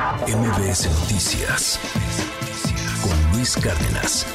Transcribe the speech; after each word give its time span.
MBS 0.00 0.88
Noticias 1.00 1.78
con 3.02 3.32
Luis 3.32 3.54
Cárdenas. 3.54 4.26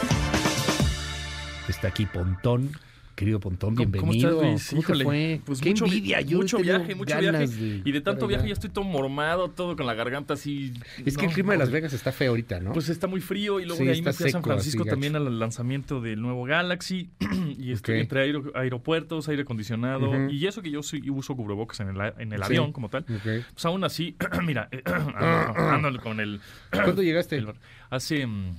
Está 1.67 1.87
aquí 1.87 2.05
Pontón. 2.05 2.69
Querido 3.15 3.39
Pontón, 3.39 3.75
¿Cómo- 3.75 3.89
bienvenido. 3.89 4.39
¿Cómo 4.39 4.57
Híjole, 4.81 5.03
fue? 5.05 5.41
Pues 5.45 5.61
Qué 5.61 5.69
mucho, 5.69 5.85
vi- 5.85 5.91
envidia. 5.91 6.19
Yo 6.19 6.37
mucho 6.39 6.57
viaje, 6.57 6.95
mucho 6.95 7.17
viaje. 7.17 7.47
de 7.47 7.81
y 7.85 7.91
de 7.93 8.01
tanto 8.01 8.27
viaje 8.27 8.47
ya 8.47 8.53
estoy 8.53 8.69
todo 8.69 8.83
mormado, 8.83 9.49
todo 9.51 9.77
con 9.77 9.85
la 9.85 9.93
garganta 9.93 10.33
así. 10.33 10.73
Es 11.05 11.15
que 11.17 11.25
el 11.27 11.31
clima 11.31 11.53
de 11.53 11.59
Las 11.59 11.71
Vegas 11.71 11.93
está 11.93 12.11
feo 12.11 12.31
ahorita, 12.31 12.59
¿no? 12.59 12.73
Pues 12.73 12.89
está 12.89 13.07
muy 13.07 13.21
frío 13.21 13.61
y 13.61 13.63
luego 13.63 13.77
Sí, 13.77 13.85
de 13.85 13.91
ahí 13.93 14.01
me 14.01 14.11
fui 14.11 14.27
a 14.27 14.31
San 14.31 14.43
Francisco 14.43 14.81
así, 14.83 14.89
también 14.89 15.15
al 15.15 15.39
lanzamiento 15.39 16.01
del 16.01 16.21
nuevo 16.21 16.43
Galaxy 16.43 17.09
y 17.57 17.71
estoy 17.71 18.01
entre 18.01 18.21
aero- 18.23 18.51
aeropuertos, 18.53 19.29
aire 19.29 19.43
acondicionado 19.43 20.29
y 20.29 20.45
eso 20.45 20.61
que 20.61 20.69
yo 20.71 20.81
uso 20.81 21.35
cubrebocas 21.37 21.79
en 21.79 21.89
el, 21.89 22.13
en 22.19 22.33
el 22.33 22.39
Sí. 22.39 22.45
avión 22.45 22.73
como 22.73 22.89
tal. 22.89 23.05
Pues 23.05 23.65
aún 23.65 23.85
así, 23.85 24.17
mira, 24.45 24.67
ando 25.55 26.01
con 26.01 26.19
el... 26.19 26.41
¿Cuándo 26.69 27.01
llegaste? 27.01 27.37
el- 27.37 27.53
hace, 27.89 28.27
mm, 28.27 28.55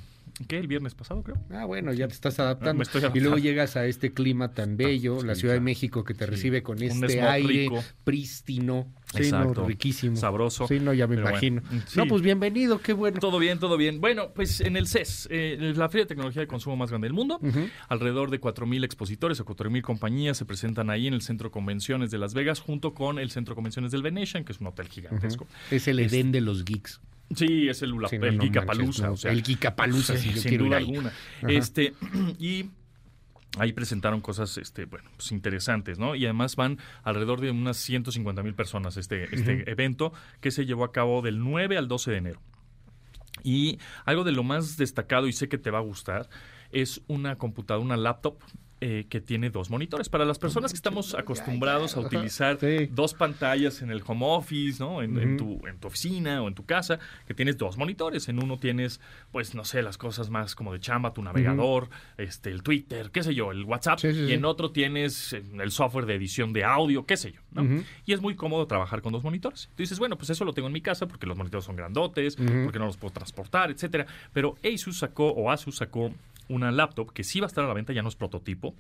¿qué? 0.49 0.59
El 0.59 0.67
viernes 0.69 0.95
pasado 0.95 1.23
creo. 1.23 1.37
Ah, 1.51 1.65
bueno, 1.65 1.93
ya 1.93 2.07
te 2.09 2.15
estás 2.15 2.39
adaptando. 2.39 2.75
Me 2.79 2.83
estoy 2.85 3.01
Y 3.01 3.03
luego 3.03 3.15
adaptando. 3.15 3.39
llegas 3.39 3.77
a 3.77 3.87
este 3.87 4.13
clima 4.13 4.53
tan 4.53 4.77
bello, 4.77 5.23
la 5.23 5.35
sí, 5.35 5.41
Ciudad 5.43 5.55
de. 5.55 5.61
México 5.61 6.05
que 6.05 6.15
te 6.15 6.27
recibe 6.27 6.63
con 6.63 6.83
este 6.83 7.21
aire 7.23 7.49
rico. 7.49 7.83
prístino. 8.05 8.93
Sí, 9.15 9.19
Exacto. 9.23 9.63
no, 9.63 9.69
riquísimo. 9.69 10.17
Sabroso. 10.17 10.67
Sí, 10.67 10.81
no, 10.81 10.93
ya 10.93 11.07
me 11.07 11.15
imagino. 11.17 11.63
bueno, 11.63 11.83
sí. 11.87 11.97
No, 11.99 12.07
pues 12.07 12.23
bienvenido, 12.23 12.81
qué 12.81 12.93
bueno. 12.93 13.19
Todo 13.21 13.39
bien, 13.39 13.59
todo 13.59 13.77
bien. 13.77 14.01
Bueno, 14.01 14.33
pues 14.35 14.61
en 14.61 14.77
el 14.77 14.89
CES, 14.89 15.29
eh, 15.31 15.73
la 15.77 15.89
Feria 15.89 16.05
de 16.05 16.09
Tecnología 16.09 16.41
de 16.43 16.49
Consumo 16.49 16.77
más 16.77 16.91
grande 16.91 17.07
del 17.07 17.13
mundo, 17.15 17.41
alrededor 17.89 18.31
de 18.31 18.41
4.000 18.41 18.85
expositores 18.85 19.39
o 19.41 19.45
4.000 19.45 19.83
compañías 19.83 20.37
se 20.37 20.45
presentan 20.45 20.91
ahí 20.91 21.07
en 21.07 21.15
el 21.15 21.23
Centro 21.23 21.51
Convenciones 21.51 22.11
de 22.11 22.19
Las 22.19 22.35
Vegas, 22.35 22.61
junto 22.61 22.95
con 22.95 23.19
el 23.19 23.31
Centro 23.31 23.55
Convenciones 23.55 23.93
del 23.93 24.03
Venetian, 24.03 24.45
que 24.45 24.53
es 24.53 24.61
un 24.61 24.67
hotel 24.67 24.89
gigantesco. 24.89 25.47
Es 25.71 25.87
el 25.89 26.01
Edén 26.01 26.33
de 26.33 26.41
los 26.41 26.65
geeks. 26.65 27.01
Sí, 27.35 27.69
es 27.69 27.83
el, 27.83 27.93
Sí, 28.09 28.19
no, 28.19 28.27
el 28.27 28.37
no 28.37 28.43
Geekapalooza, 28.45 29.03
manches, 29.03 29.03
no, 29.03 29.13
o 29.13 29.17
sea, 29.17 29.33
el 29.33 29.43
sí, 30.17 30.33
yo 30.33 30.43
sin 30.43 30.49
quiero 30.49 30.67
ir 30.67 30.71
duda 30.71 30.77
ahí. 30.77 30.85
alguna. 30.85 31.13
Ajá. 31.43 31.53
Este, 31.53 31.95
y 32.39 32.71
ahí 33.59 33.73
presentaron 33.73 34.21
cosas, 34.21 34.57
este, 34.59 34.85
bueno, 34.85 35.11
pues 35.17 35.33
interesantes, 35.33 35.99
¿no? 35.99 36.15
Y 36.15 36.25
además 36.25 36.57
van 36.57 36.79
alrededor 37.03 37.41
de 37.41 37.51
unas 37.51 37.77
150 37.79 38.43
mil 38.43 38.55
personas 38.55 38.97
este, 38.97 39.35
este 39.35 39.71
evento 39.71 40.13
que 40.41 40.51
se 40.51 40.67
llevó 40.67 40.85
a 40.85 40.93
cabo 40.93 41.23
del 41.23 41.41
9 41.41 41.77
al 41.77 41.89
12 41.89 42.11
de 42.13 42.17
enero. 42.17 42.41
Y 43.43 43.79
algo 44.05 44.25
de 44.25 44.33
lo 44.33 44.43
más 44.43 44.77
destacado, 44.77 45.27
y 45.27 45.33
sé 45.33 45.49
que 45.49 45.59
te 45.59 45.71
va 45.71 45.79
a 45.79 45.83
gustar, 45.83 46.29
es 46.73 47.03
una 47.09 47.37
computadora, 47.37 47.85
una 47.85 47.97
laptop 47.97 48.37
eh, 48.83 49.07
que 49.09 49.23
tiene 49.23 49.49
dos 49.49 49.71
monitores. 49.71 50.11
Para 50.11 50.27
las 50.27 50.39
personas 50.39 50.71
que 50.71 50.77
estamos 50.77 51.15
acostumbrados 51.15 51.97
a 51.97 52.01
utilizar 52.01 52.59
Sí. 52.61 52.91
dos 52.93 53.15
pantallas 53.15 53.81
en 53.81 53.91
el 53.91 54.03
home 54.07 54.27
office, 54.29 54.85
¿no? 54.85 55.01
En, 55.03 55.39
tu, 55.39 55.67
en 55.67 55.79
tu 55.79 55.89
oficina 55.89 56.43
o 56.43 56.49
en 56.49 56.55
tu 56.55 56.67
casa, 56.67 56.99
que 57.27 57.33
tienes 57.33 57.57
dos 57.57 57.79
monitores. 57.79 58.29
En 58.29 58.43
uno 58.43 58.59
tienes, 58.59 59.01
pues, 59.33 59.55
no 59.55 59.65
sé, 59.65 59.81
las 59.81 59.97
cosas 59.97 60.29
más 60.29 60.55
como 60.55 60.75
de 60.75 60.81
chamba, 60.81 61.15
tu 61.15 61.23
navegador, 61.23 61.89
este, 62.19 62.51
el 62.51 62.63
Twitter, 62.63 63.11
qué 63.11 63.23
sé 63.23 63.35
yo, 63.35 63.51
el 63.51 63.65
WhatsApp. 63.65 63.99
Sí, 63.99 64.13
sí, 64.13 64.21
y 64.29 64.33
en 64.35 64.45
otro 64.45 64.71
tienes 64.71 65.33
eh, 65.33 65.43
el 65.59 65.71
software 65.71 66.05
de 66.05 66.15
edición 66.17 66.53
de 66.53 66.65
audio, 66.65 67.07
qué 67.07 67.17
sé 67.17 67.33
yo, 67.33 67.41
¿no? 67.53 67.83
Y 68.05 68.13
es 68.13 68.21
muy 68.21 68.37
cómodo 68.37 68.67
trabajar 68.67 69.01
con 69.01 69.11
dos 69.11 69.25
monitores. 69.25 69.71
Tú 69.75 69.83
dices, 69.85 69.99
bueno, 69.99 70.19
pues 70.19 70.29
eso 70.29 70.45
lo 70.45 70.53
tengo 70.53 70.67
en 70.69 70.75
mi 70.75 70.83
casa 70.83 71.09
porque 71.09 71.27
los 71.27 71.39
monitores 71.39 71.65
son 71.65 71.77
grandotes, 71.77 72.37
porque 72.37 72.79
no 72.79 72.85
los 72.85 72.99
puedo 72.99 73.15
transportar, 73.15 73.71
etcétera. 73.71 74.05
Pero 74.35 74.57
Asus 74.63 74.99
sacó, 74.99 75.31
o 75.31 75.51
Asus 75.51 75.77
sacó 75.77 76.13
una 76.57 76.73
laptop 76.73 77.13
que 77.13 77.23
sí 77.23 77.39
va 77.41 77.47
a 77.47 77.49
estar 77.49 77.65
a 77.65 77.69
la 77.69 77.75
venta, 77.75 77.93
ya 77.93 78.03
no 78.03 78.09
es 78.09 78.17
prototipo, 78.17 78.75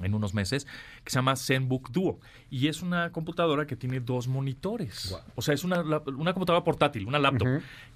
en 0.00 0.12
unos 0.12 0.34
meses, 0.34 0.66
que 1.04 1.10
se 1.10 1.18
llama 1.18 1.36
ZenBook 1.36 1.90
Duo. 1.92 2.18
Y 2.50 2.66
es 2.66 2.82
una 2.82 3.12
computadora 3.12 3.64
que 3.66 3.76
tiene 3.76 4.00
dos 4.00 4.26
monitores. 4.26 5.12
O 5.36 5.42
sea, 5.42 5.54
es 5.54 5.62
una, 5.62 5.82
una 5.82 6.32
computadora 6.32 6.64
portátil, 6.64 7.06
una 7.06 7.20
laptop, 7.20 7.46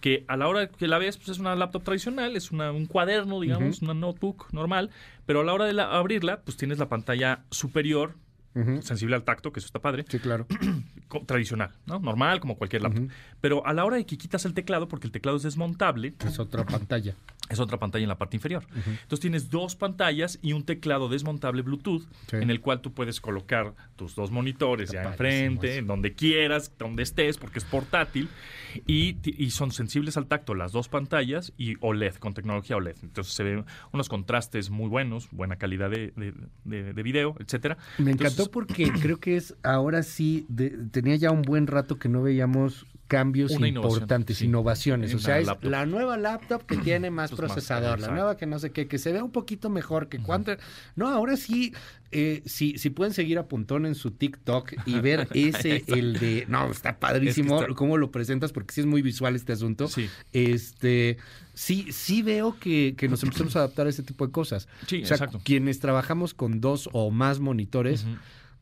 que 0.00 0.24
a 0.28 0.36
la 0.36 0.46
hora 0.46 0.68
que 0.68 0.86
la 0.86 0.98
ves, 0.98 1.16
pues 1.16 1.30
es 1.30 1.38
una 1.40 1.56
laptop 1.56 1.82
tradicional, 1.82 2.36
es 2.36 2.52
una- 2.52 2.70
un 2.70 2.86
cuaderno, 2.86 3.40
digamos, 3.40 3.82
una 3.82 3.94
notebook 3.94 4.46
normal, 4.52 4.90
pero 5.26 5.40
a 5.40 5.44
la 5.44 5.52
hora 5.54 5.64
de 5.64 5.72
la- 5.72 5.90
abrirla, 5.96 6.40
pues 6.42 6.56
tienes 6.56 6.78
la 6.78 6.88
pantalla 6.88 7.40
superior, 7.50 8.14
sensible 8.82 9.14
al 9.16 9.24
tacto, 9.24 9.52
que 9.52 9.58
eso 9.60 9.66
está 9.66 9.80
padre, 9.80 10.04
Sí, 10.08 10.18
claro. 10.20 10.46
tradicional, 11.26 11.70
¿no? 11.86 11.98
Normal, 11.98 12.40
como 12.40 12.56
cualquier 12.56 12.82
laptop. 12.82 13.08
Pero 13.40 13.66
a 13.66 13.72
la 13.72 13.84
hora 13.84 13.96
de 13.96 14.06
que 14.06 14.16
quitas 14.18 14.44
el 14.44 14.54
teclado, 14.54 14.88
porque 14.88 15.06
el 15.06 15.12
teclado 15.12 15.36
es 15.36 15.42
desmontable, 15.42 16.14
Es 16.24 16.38
otra 16.38 16.64
pantalla. 16.66 17.14
es 17.48 17.58
otra 17.60 17.78
pantalla 17.78 18.02
en 18.02 18.08
la 18.08 18.18
parte 18.18 18.36
inferior. 18.36 18.64
Entonces 18.74 19.20
tienes 19.20 19.48
dos 19.50 19.74
pantallas 19.76 20.38
y 20.42 20.52
un 20.52 20.64
teclado 20.64 21.08
desmontable 21.08 21.62
Bluetooth 21.62 22.02
Sí. 22.28 22.36
en 22.36 22.50
el 22.50 22.60
cual 22.60 22.80
tú 22.82 22.92
puedes 22.92 23.20
colocar 23.20 23.74
tus 23.96 24.14
dos 24.14 24.30
monitores 24.30 24.90
Está 24.90 25.02
ya 25.04 25.08
enfrente, 25.10 25.76
en 25.78 25.86
donde 25.86 26.12
quieras, 26.14 26.72
donde 26.78 27.02
estés, 27.04 27.38
porque 27.38 27.58
es 27.58 27.64
portátil 27.64 28.28
y, 28.86 29.16
son 29.50 29.72
sensibles 29.72 30.16
al 30.16 30.26
tacto 30.26 30.54
las 30.54 30.72
dos 30.72 30.88
pantallas 30.88 31.52
y 31.56 31.76
OLED, 31.80 32.16
con 32.16 32.34
tecnología 32.34 32.76
OLED. 32.76 32.96
Entonces 33.02 33.32
se 33.32 33.42
ven 33.42 33.64
unos 33.92 34.08
contrastes 34.08 34.68
muy 34.70 34.88
buenos, 34.88 35.28
buena 35.30 35.56
calidad 35.56 35.90
de, 35.90 36.12
de, 36.16 36.34
de- 36.64 36.92
de 36.92 37.02
video, 37.02 37.34
etcétera. 37.40 37.76
Me 37.98 38.10
Entonces, 38.10 38.34
encantó 38.38 38.50
porque 38.52 38.90
creo 39.00 39.18
que 39.18 39.36
es 39.36 39.54
ahora 39.62 40.02
sí, 40.02 40.44
de- 40.48 40.70
tenía 41.02 41.16
ya 41.16 41.30
un 41.30 41.42
buen 41.42 41.66
rato 41.66 41.98
que 41.98 42.08
no 42.08 42.22
veíamos 42.22 42.86
cambios 43.06 43.52
Una 43.52 43.68
innovación, 43.68 43.94
importantes, 44.02 44.36
sí. 44.36 44.44
innovaciones. 44.44 45.14
O 45.14 45.18
sea, 45.18 45.38
es 45.38 45.48
la 45.62 45.86
nueva 45.86 46.18
laptop 46.18 46.66
que 46.66 46.76
tiene 46.84 47.10
más 47.10 47.30
Pues 47.30 47.40
más, 47.40 47.52
procesador, 47.52 48.00
la 48.00 48.08
nueva 48.08 48.36
que 48.36 48.44
no 48.44 48.58
sé 48.58 48.70
qué, 48.70 48.86
que 48.86 48.98
se 48.98 49.12
ve 49.12 49.22
un 49.22 49.30
poquito 49.32 49.70
mejor 49.70 50.08
que 50.10 50.18
cuánto. 50.18 50.52
No, 50.94 51.08
ahora 51.08 51.38
sí, 51.38 51.72
eh, 52.12 52.42
si, 52.44 52.76
si 52.76 52.90
pueden 52.90 53.14
seguir 53.14 53.38
a 53.38 53.46
Puntón 53.48 53.86
en 53.86 53.94
su 53.94 54.10
TikTok 54.10 54.74
y 54.84 55.00
ver 55.00 55.26
ese, 55.34 55.84
el 55.86 56.18
de. 56.18 56.44
No, 56.48 56.70
está 56.70 56.98
padrísimo 56.98 57.54
Es 57.54 57.60
que 57.60 57.70
está- 57.70 57.78
cómo 57.78 57.96
lo 57.96 58.10
presentas, 58.10 58.52
porque 58.52 58.74
sí 58.74 58.80
es 58.82 58.86
muy 58.86 59.00
visual 59.00 59.34
este 59.36 59.52
asunto. 59.54 59.88
Sí. 59.88 60.10
Este. 60.34 61.16
Sí, 61.54 61.88
sí 61.92 62.20
veo 62.22 62.56
que, 62.60 62.94
que 62.96 63.08
nos 63.08 63.22
empezamos 63.22 63.56
a 63.56 63.60
adaptar 63.60 63.86
a 63.86 63.90
ese 63.90 64.02
tipo 64.02 64.26
de 64.26 64.32
cosas. 64.32 64.68
Sí, 64.86 65.02
o 65.02 65.06
sea, 65.06 65.16
exacto. 65.16 65.40
quienes 65.42 65.80
trabajamos 65.80 66.34
con 66.34 66.60
dos 66.60 66.90
o 66.92 67.10
más 67.10 67.40
monitores. 67.40 68.04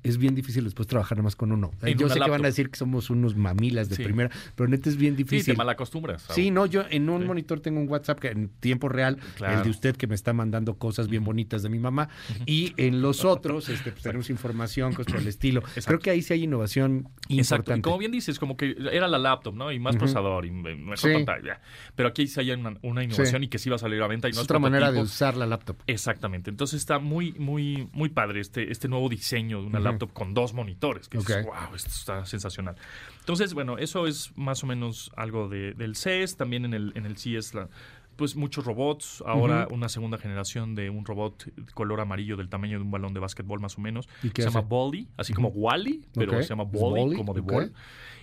Es 0.08 0.18
bien 0.18 0.34
difícil 0.34 0.64
después 0.64 0.86
trabajar 0.88 1.18
nada 1.18 1.24
más 1.24 1.36
con 1.36 1.52
uno. 1.52 1.70
Yo 1.96 2.08
sé 2.08 2.20
que 2.20 2.30
van 2.30 2.44
a 2.44 2.48
decir 2.48 2.70
que 2.70 2.76
somos 2.76 3.10
unos 3.10 3.36
mamilas 3.36 3.88
de 3.88 3.96
Sí. 3.96 4.04
primera, 4.04 4.30
pero 4.54 4.68
neta 4.68 4.88
es 4.88 4.96
bien 4.96 5.14
Sí, 5.16 5.22
difícil. 5.24 5.54
te 5.54 5.58
malacostumbras. 5.58 6.26
Sí, 6.30 6.50
no, 6.50 6.66
yo 6.66 6.84
en 6.90 7.08
un 7.10 7.22
Sí. 7.22 7.26
monitor 7.26 7.60
tengo 7.60 7.80
un 7.80 7.88
WhatsApp 7.88 8.18
que 8.20 8.28
en 8.28 8.48
tiempo 8.48 8.88
real, 8.88 9.18
Claro. 9.36 9.58
el 9.58 9.64
de 9.64 9.70
usted 9.70 9.96
que 9.96 10.06
me 10.06 10.14
está 10.14 10.32
mandando 10.32 10.74
cosas 10.74 11.08
bien 11.08 11.24
bonitas 11.24 11.62
de 11.62 11.68
mi 11.68 11.78
mamá, 11.78 12.08
y 12.46 12.72
en 12.76 13.02
los 13.02 13.24
otros 13.24 13.68
este, 13.68 13.90
pues, 13.92 14.02
tenemos 14.02 14.30
información, 14.30 14.92
cosas 14.92 15.12
por 15.12 15.20
el 15.22 15.28
estilo. 15.28 15.62
Creo 15.84 15.98
que 15.98 16.10
ahí 16.10 16.22
sí 16.22 16.32
hay 16.34 16.44
innovación 16.44 17.08
Exacto. 17.28 17.32
Y 17.32 17.38
importante. 17.40 17.82
como 17.82 17.98
bien 17.98 18.12
dices, 18.12 18.38
como 18.38 18.56
que 18.56 18.76
era 18.92 19.08
la 19.08 19.18
laptop, 19.18 19.54
¿no? 19.54 19.72
Y 19.72 19.78
más 19.78 19.94
Ujú. 19.94 20.00
procesador 20.00 20.46
y 20.46 20.50
mejor 20.50 20.98
Sí. 20.98 21.08
pantalla. 21.12 21.60
Pero 21.94 22.08
aquí 22.10 22.26
sí 22.26 22.40
hay 22.40 22.50
una, 22.52 22.76
una 22.82 23.02
innovación 23.04 23.40
Sí. 23.42 23.46
y 23.46 23.48
que 23.48 23.58
sí 23.58 23.70
va 23.70 23.76
a 23.76 23.78
salir 23.78 24.00
a 24.02 24.06
venta 24.06 24.28
y 24.28 24.32
no 24.32 24.38
es 24.40 24.44
otra 24.44 24.58
manera 24.58 24.92
de 24.92 25.00
usar 25.00 25.36
la 25.36 25.46
laptop. 25.46 25.76
Exactamente. 25.86 26.50
Entonces 26.50 26.78
está 26.80 26.98
muy, 26.98 27.32
muy, 27.38 27.88
muy 27.92 28.08
padre 28.08 28.40
este, 28.40 28.70
este 28.70 28.88
nuevo 28.88 29.08
diseño 29.08 29.60
de 29.60 29.66
una 29.66 29.80
laptop 29.80 29.95
con 29.98 30.34
dos 30.34 30.52
monitores. 30.54 31.08
Que 31.08 31.18
dices, 31.18 31.44
wow, 31.44 31.74
esto 31.74 31.88
está 31.90 32.24
sensacional. 32.26 32.76
Entonces, 33.20 33.54
bueno, 33.54 33.78
eso 33.78 34.06
es 34.06 34.32
más 34.36 34.62
o 34.64 34.66
menos 34.66 35.10
algo 35.16 35.48
de- 35.48 35.72
del 35.74 35.96
CES. 35.96 36.36
También 36.36 36.64
en 36.64 36.74
el, 36.74 36.92
en 36.94 37.06
el 37.06 37.16
CES, 37.16 37.54
la- 37.54 37.68
pues 38.16 38.34
muchos 38.34 38.64
robots. 38.64 39.22
Ahora 39.26 39.68
una 39.70 39.90
segunda 39.90 40.16
generación 40.16 40.74
de 40.74 40.88
un 40.88 41.04
robot 41.04 41.50
color 41.74 42.00
amarillo 42.00 42.38
del 42.38 42.48
tamaño 42.48 42.78
de 42.78 42.84
un 42.84 42.90
balón 42.90 43.12
de 43.12 43.20
básquetbol 43.20 43.60
más 43.60 43.76
o 43.76 43.82
menos. 43.82 44.08
¿Y 44.22 44.30
qué 44.30 44.40
se 44.42 44.48
llama? 44.48 44.62
Bolly, 44.62 45.06
así 45.18 45.34
como 45.34 45.48
Wally, 45.48 46.02
pero 46.14 46.42
se 46.42 46.48
llama 46.48 46.62
¿Es 46.64 46.70
Bolly, 46.80 47.14
como 47.16 47.34
de 47.34 47.40
Ok. 47.40 47.52
ball. 47.52 47.72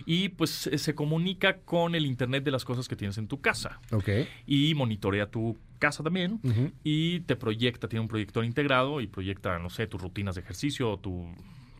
Y 0.06 0.30
pues 0.30 0.50
se 0.74 0.94
comunica 0.96 1.58
con 1.60 1.94
el 1.94 2.06
Internet 2.06 2.42
de 2.44 2.50
las 2.50 2.64
cosas 2.64 2.88
que 2.88 2.96
tienes 2.96 3.16
en 3.18 3.28
tu 3.28 3.40
casa. 3.40 3.78
Ok. 3.92 4.08
Y 4.46 4.74
monitorea 4.74 5.30
tu 5.30 5.56
casa 5.78 6.02
también 6.02 6.40
y 6.82 7.20
te 7.20 7.36
proyecta, 7.36 7.88
tiene 7.88 8.00
un 8.00 8.08
proyector 8.08 8.44
integrado 8.44 9.00
y 9.00 9.06
proyecta, 9.06 9.58
no 9.60 9.70
sé, 9.70 9.86
tus 9.86 10.02
rutinas 10.02 10.34
de 10.34 10.40
ejercicio 10.40 10.96
tu 10.96 11.26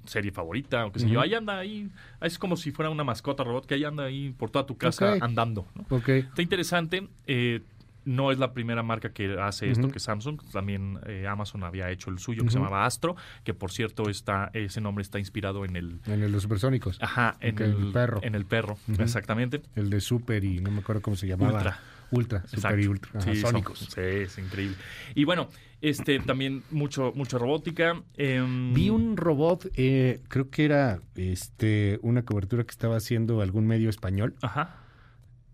serie 0.06 0.30
favorita 0.32 0.86
o 0.86 0.92
qué 0.92 1.00
sé 1.00 1.08
yo. 1.08 1.20
Ahí 1.20 1.34
anda, 1.34 1.58
ahí, 1.58 1.88
es 2.20 2.38
como 2.38 2.56
si 2.56 2.70
fuera 2.70 2.90
una 2.90 3.04
mascota 3.04 3.44
robot 3.44 3.66
que 3.66 3.74
ahí 3.74 3.84
anda 3.84 4.04
ahí 4.04 4.30
por 4.36 4.50
toda 4.50 4.66
tu 4.66 4.76
casa 4.76 5.16
andando. 5.20 5.66
¿no? 5.74 5.84
Ok. 5.96 6.08
Está 6.08 6.42
interesante. 6.42 7.08
eh, 7.26 7.60
no 8.06 8.30
es 8.30 8.38
la 8.38 8.52
primera 8.52 8.82
marca 8.82 9.12
que 9.14 9.34
hace 9.40 9.70
esto, 9.70 9.84
Ujú. 9.84 9.92
que 9.92 9.98
Samsung. 9.98 10.38
También 10.52 10.98
eh, 11.06 11.26
Amazon 11.26 11.64
había 11.64 11.90
hecho 11.90 12.10
el 12.10 12.18
suyo, 12.18 12.44
que 12.44 12.50
se 12.50 12.58
llamaba 12.58 12.84
Astro, 12.84 13.16
que 13.44 13.54
por 13.54 13.72
cierto 13.72 14.10
está, 14.10 14.50
ese 14.52 14.82
nombre 14.82 15.00
está 15.00 15.18
inspirado 15.18 15.64
en 15.64 15.74
el... 15.74 16.00
En 16.04 16.22
el 16.22 16.30
los 16.30 16.42
supersónicos. 16.42 16.98
Ajá, 17.00 17.36
en 17.40 17.56
el, 17.62 17.86
el 17.86 17.92
perro. 17.92 18.20
En 18.22 18.34
el 18.34 18.44
perro, 18.44 18.76
exactamente. 18.98 19.62
El 19.74 19.88
de 19.88 20.02
super 20.02 20.44
y 20.44 20.58
no 20.60 20.70
me 20.70 20.80
acuerdo 20.80 21.00
cómo 21.00 21.16
se 21.16 21.26
llamaba. 21.26 21.54
Ultra. 21.54 21.80
Ultra, 22.14 22.46
super 22.46 22.78
y 22.80 22.86
ultra. 22.86 23.10
Ajá, 23.18 23.32
Sí, 23.34 23.40
son- 23.40 23.50
sónicos. 23.50 23.78
sí, 23.80 24.00
es 24.00 24.38
increíble. 24.38 24.76
Y 25.14 25.24
bueno, 25.24 25.48
este 25.80 26.18
también 26.20 26.62
mucho, 26.70 27.12
mucha 27.14 27.38
robótica. 27.38 28.02
em, 28.16 28.72
Vi 28.72 28.90
un 28.90 29.16
robot, 29.16 29.68
eh, 29.76 30.20
creo 30.28 30.48
que 30.50 30.64
era 30.64 31.00
este 31.14 31.98
una 32.02 32.22
cobertura 32.24 32.64
que 32.64 32.70
estaba 32.70 32.96
haciendo 32.96 33.40
algún 33.40 33.66
medio 33.66 33.90
español 33.90 34.34
Ajá. 34.42 34.76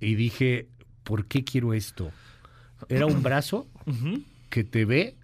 y 0.00 0.14
dije, 0.14 0.68
¿por 1.04 1.26
qué 1.26 1.42
quiero 1.44 1.74
esto? 1.74 2.12
Era 2.88 3.06
un 3.06 3.22
brazo 3.22 3.66
que 4.48 4.64
te 4.64 4.84
ve 4.84 5.16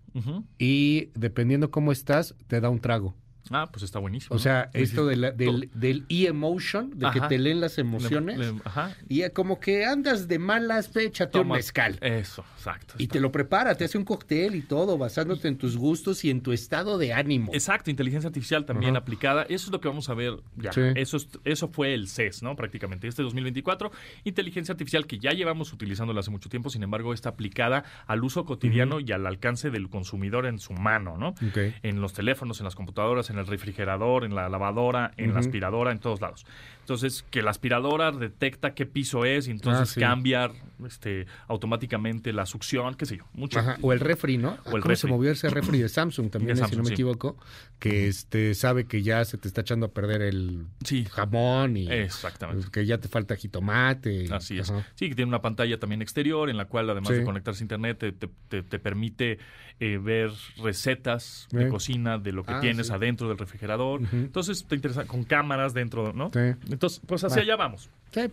y 0.58 1.10
dependiendo 1.14 1.70
cómo 1.70 1.92
estás, 1.92 2.34
te 2.48 2.60
da 2.60 2.68
un 2.70 2.80
trago. 2.80 3.14
Ah, 3.50 3.68
pues 3.70 3.82
está 3.82 3.98
buenísimo. 3.98 4.34
O 4.34 4.38
sea, 4.38 4.70
esto 4.72 5.06
de 5.06 5.16
la- 5.16 5.30
del, 5.30 5.70
del 5.74 6.04
e-emotion, 6.08 6.90
de 6.98 7.10
que 7.12 7.20
te 7.22 7.38
leen 7.38 7.60
las 7.60 7.78
emociones. 7.78 8.38
le- 8.38 8.54
ajá. 8.64 8.94
Y 9.08 9.28
como 9.30 9.60
que 9.60 9.84
andas 9.84 10.28
de 10.28 10.38
malas, 10.38 10.94
échate 10.96 11.38
un 11.38 11.44
Toma- 11.44 11.56
mezcal. 11.56 11.98
Eso, 12.00 12.44
exacto. 12.56 12.94
Y 12.98 13.06
te 13.08 13.20
lo 13.20 13.30
prepara, 13.32 13.74
te 13.74 13.84
hace 13.84 13.98
un 13.98 14.04
cóctel 14.04 14.54
y 14.54 14.62
todo, 14.62 14.98
basándote 14.98 15.48
en 15.48 15.56
tus 15.58 15.76
gustos 15.76 16.24
y 16.24 16.30
en 16.30 16.40
tu 16.40 16.52
estado 16.52 16.98
de 16.98 17.12
ánimo. 17.12 17.52
Exacto, 17.54 17.90
inteligencia 17.90 18.28
artificial 18.28 18.64
también 18.64 18.92
Ajá. 18.96 19.02
aplicada. 19.02 19.42
Eso 19.44 19.66
es 19.66 19.70
lo 19.72 19.80
que 19.80 19.88
vamos 19.88 20.08
a 20.08 20.14
ver 20.14 20.34
ya. 20.56 20.72
Sí. 20.72 20.80
Eso, 20.96 21.16
es- 21.16 21.28
eso 21.44 21.68
fue 21.68 21.94
el 21.94 22.08
CES, 22.08 22.42
¿no? 22.42 22.56
Prácticamente. 22.56 23.06
Este 23.08 23.22
2024, 23.22 23.90
inteligencia 24.24 24.72
artificial 24.72 25.06
que 25.06 25.18
ya 25.18 25.30
llevamos 25.32 25.72
utilizándola 25.72 26.20
hace 26.20 26.30
mucho 26.30 26.48
tiempo, 26.48 26.70
sin 26.70 26.82
embargo, 26.82 27.12
está 27.12 27.30
aplicada 27.30 27.84
al 28.06 28.24
uso 28.24 28.44
cotidiano 28.44 29.00
y 29.00 29.12
al 29.12 29.26
alcance 29.26 29.70
del 29.70 29.88
consumidor 29.88 30.46
en 30.46 30.58
su 30.58 30.72
mano, 30.72 31.16
¿no? 31.16 31.34
En 31.82 32.00
los 32.00 32.12
teléfonos, 32.12 32.60
en 32.60 32.64
las 32.64 32.74
computadoras, 32.74 33.30
en 33.30 33.35
el 33.38 33.46
refrigerador, 33.46 34.24
en 34.24 34.34
la 34.34 34.48
lavadora, 34.48 35.12
en 35.16 35.34
la 35.34 35.40
aspiradora, 35.40 35.92
en 35.92 35.98
todos 35.98 36.20
lados. 36.20 36.46
Entonces, 36.86 37.24
que 37.30 37.42
la 37.42 37.50
aspiradora 37.50 38.12
detecta 38.12 38.72
qué 38.72 38.86
piso 38.86 39.24
es 39.24 39.48
y 39.48 39.50
entonces 39.50 39.82
Ah, 39.90 39.92
sí. 39.94 39.98
cambia 39.98 40.52
este, 40.86 41.26
automáticamente 41.48 42.32
la 42.32 42.46
succión, 42.46 42.94
qué 42.94 43.06
sé 43.06 43.16
yo. 43.16 43.24
Mucho. 43.32 43.58
Ajá, 43.58 43.76
O 43.82 43.92
el 43.92 43.98
refri, 43.98 44.38
¿no? 44.38 44.50
O 44.66 44.76
el 44.76 44.82
¿Cómo 44.82 44.94
se 44.94 45.02
refri. 45.02 45.10
movió 45.10 45.30
ese 45.32 45.48
refri 45.50 45.80
de 45.80 45.88
Samsung 45.88 46.30
también, 46.30 46.56
De 46.56 46.64
si 46.68 46.76
no 46.76 46.82
me 46.84 46.88
sí. 46.90 46.92
equivoco? 46.92 47.36
Que 47.80 48.06
este 48.06 48.54
sabe 48.54 48.84
que 48.84 49.02
ya 49.02 49.24
se 49.24 49.36
te 49.36 49.48
está 49.48 49.62
echando 49.62 49.86
a 49.86 49.88
perder 49.90 50.22
el 50.22 50.64
Sí, 50.84 51.04
jamón 51.06 51.76
y 51.76 51.90
exactamente. 51.90 52.68
que 52.70 52.86
ya 52.86 52.98
te 52.98 53.08
falta 53.08 53.34
jitomate. 53.34 54.24
y- 54.26 54.28
Así 54.30 54.56
es. 54.60 54.70
ajá. 54.70 54.86
Sí, 54.94 55.08
que 55.08 55.16
tiene 55.16 55.28
una 55.30 55.42
pantalla 55.42 55.80
también 55.80 56.02
exterior 56.02 56.48
en 56.48 56.56
la 56.56 56.66
cual 56.66 56.88
además 56.88 57.10
de 57.16 57.24
conectarse 57.24 57.62
a 57.62 57.64
internet 57.64 57.98
te, 57.98 58.12
te- 58.12 58.30
te- 58.48 58.62
te 58.62 58.78
permite 58.78 59.38
eh, 59.78 59.98
ver 59.98 60.30
recetas 60.62 61.48
de 61.50 61.64
Sí. 61.64 61.68
cocina 61.70 62.16
de 62.18 62.32
lo 62.32 62.44
que 62.44 62.52
Ah, 62.52 62.60
tienes 62.60 62.90
adentro 62.90 63.28
del 63.28 63.36
refrigerador. 63.36 64.00
Entonces 64.12 64.64
te 64.66 64.74
interesa 64.74 65.04
con 65.06 65.24
cámaras 65.24 65.74
dentro, 65.74 66.12
¿no? 66.14 66.30
Sí. 66.32 66.40
Entonces, 66.76 67.00
pues 67.06 67.24
hacia 67.24 67.40
allá 67.40 67.56
vamos. 67.56 67.88
Tarde 68.10 68.32